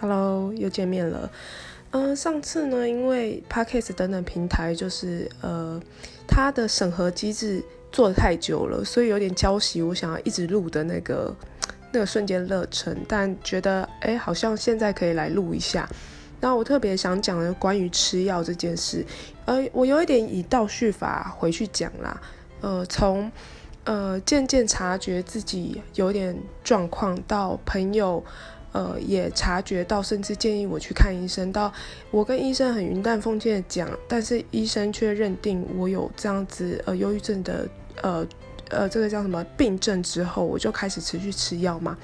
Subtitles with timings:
[0.00, 1.30] Hello，又见面了。
[1.90, 5.78] 嗯，上次呢，因为 Podcast 等等平台就是呃，
[6.26, 7.62] 它的审核机制
[7.92, 9.82] 做的太久了，所以有点焦急。
[9.82, 11.36] 我想要一直录的那个
[11.92, 15.86] 那个瞬间热忱，但觉得哎，好像现在可以来录一下。
[16.40, 19.04] 那我特别想讲的关于吃药这件事，
[19.44, 22.18] 呃，我有一点以倒叙法回去讲啦。
[22.62, 23.30] 呃，从
[23.84, 28.24] 呃渐渐察觉自己有点状况到朋友。
[28.72, 31.52] 呃，也察觉到，甚至建议我去看医生。
[31.52, 31.72] 到
[32.10, 37.68] 我跟医生很云淡风轻的讲，但是医生却认定我有这样子呃忧郁症的
[38.02, 38.26] 呃
[38.68, 41.98] 呃这个叫什么病症之后，我就开始持续吃药嘛。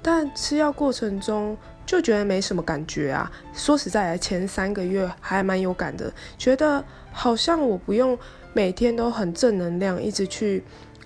[0.00, 3.30] 但吃药过程中就觉得没什么感觉啊。
[3.52, 8.18] 说实在的，前三个月还蛮有感的，觉得好像我不用
[8.54, 10.64] 每天都很正能量，一直去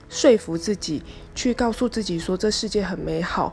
[0.09, 1.03] 说服自己，
[1.35, 3.53] 去告诉自己说这世界很美好。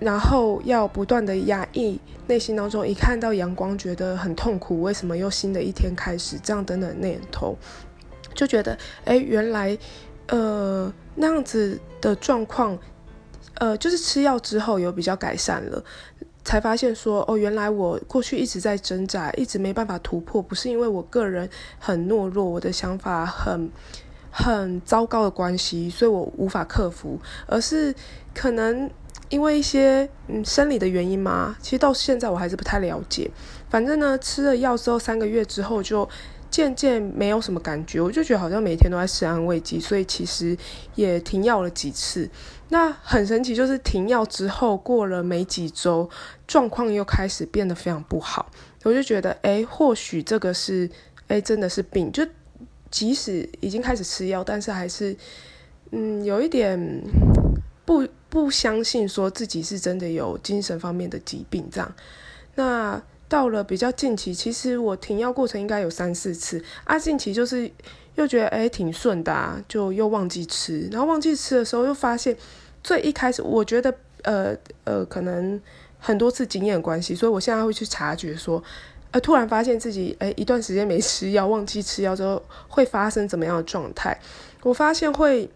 [0.00, 6.36] 然后要不断的压抑内心当中，一看到阳光觉得很痛苦，为什么又新的一天开始？
[6.42, 7.56] 这样等等念头，
[8.34, 9.78] 就觉得，哎，原来，
[10.26, 12.76] 呃，那样子的状况，
[13.54, 15.84] 呃，就是吃药之后有比较改善了，
[16.44, 23.70] 才发现说，哦，原来我过去一直在挣扎，一直没办法突破，不是因为我个人很懦弱，我的想法很
[24.30, 27.94] 很糟糕的关系，所以我无法克服，而是
[28.34, 28.90] 可能。
[29.28, 33.30] 因为一些嗯生理的原因嘛，其实到现在我还是不太了解。
[33.68, 36.08] 反正呢，吃了药之后三个月之后就
[36.50, 40.56] 渐渐没有什么感觉，我就觉得好像每天都在吃安慰剂，所以其实
[40.94, 42.28] 也停药了几次。
[42.68, 46.08] 那很神奇，就是停药之后过了没几周，
[46.46, 48.50] 状况又开始变得非常不好。
[48.84, 50.88] 我就觉得，哎，或许这个是，
[51.26, 52.12] 哎，真的是病。
[52.12, 52.24] 就
[52.90, 55.16] 即使已经开始吃药，但是还是
[55.90, 56.78] 嗯有一点
[57.84, 58.06] 不。
[58.34, 61.94] 不相信说自己是真的有精神方面的疾病，这样。
[62.56, 66.60] 那到了比较近期，其实我停药过程应该有三四次。
[66.82, 67.70] 啊，近期就是
[68.16, 70.88] 又觉得哎挺顺的，就又忘记吃。
[70.90, 72.36] 然后忘记吃的时候，又发现
[72.82, 75.60] 最一开始我觉得呃呃可能
[76.00, 78.60] 很多次经验关系，所以我现在会去察觉说，
[79.12, 84.18] 呃突然发现自己哎一段时间没吃药，忘记吃药之后会发生怎么样的状态？
[84.64, 85.48] 我发现会。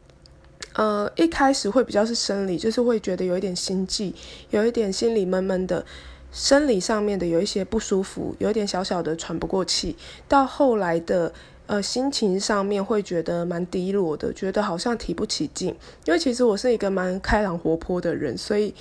[0.79, 4.15] 呃，一开始会比较是生理，就是会觉得有一点心悸，
[4.51, 5.85] 有一点心里闷闷的，
[6.31, 9.97] 生理上面的有一些不舒服，有一点小小的喘不过气。
[10.29, 11.33] 到后来的
[11.67, 15.75] 呃心情上面会觉得蛮低落的，觉得好像提不起劲。
[16.05, 18.73] 因为其实我是一个蛮开朗活泼的人，所以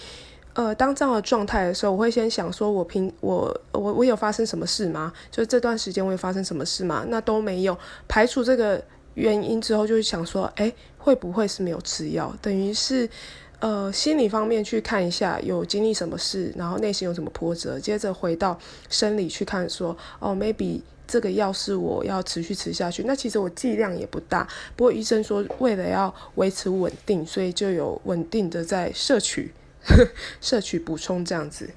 [0.53, 5.11] 呃当这样的状态的时候，我会先想说，我平我我我有发生什么事吗？
[5.31, 7.03] 就这段时间我有发生什么事吗？
[7.09, 7.75] 那都没有，
[8.07, 8.83] 排除这个。
[9.17, 12.31] 原因之后就想说，哎，会不会是没有吃药？
[12.39, 13.09] 等于是，
[13.59, 18.55] 呃，心理方面去看一下有经历什么事，然后内心有什么波折，接着回到
[18.89, 23.03] 生理去看，说，哦，maybe 这个药是我要持续吃下去。
[23.05, 29.51] 那其实我剂量也不大，不过医生说为了要维持稳定，所以就有稳定的在摄取，
[30.39, 31.67] 摄取补充这样子。